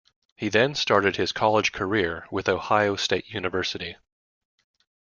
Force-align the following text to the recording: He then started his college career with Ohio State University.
He 0.35 0.49
then 0.49 0.73
started 0.73 1.17
his 1.17 1.31
college 1.31 1.71
career 1.71 2.25
with 2.31 2.49
Ohio 2.49 2.95
State 2.95 3.29
University. 3.31 3.97